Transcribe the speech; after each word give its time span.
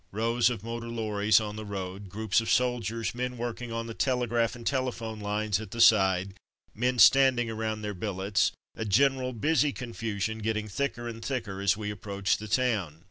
Rows 0.11 0.49
of 0.49 0.63
motor 0.63 0.87
lorries 0.87 1.39
on 1.39 1.57
the 1.57 1.63
road, 1.63 2.09
groups 2.09 2.41
of 2.41 2.49
soldiers, 2.49 3.13
men 3.13 3.37
working 3.37 3.71
on 3.71 3.85
the 3.85 3.93
telegraph 3.93 4.55
and 4.55 4.65
telephone 4.65 5.19
lines 5.19 5.61
at 5.61 5.69
the 5.69 5.79
side, 5.79 6.33
men 6.73 6.97
standing 6.97 7.51
around 7.51 7.83
their 7.83 7.93
billets, 7.93 8.51
a 8.73 8.83
general 8.83 9.31
busy 9.31 9.71
confusion, 9.71 10.39
getting 10.39 10.67
thicker 10.67 11.07
and 11.07 11.23
thicker 11.23 11.61
as 11.61 11.77
we 11.77 11.91
approached 11.91 12.39
the 12.39 12.47
town. 12.47 12.99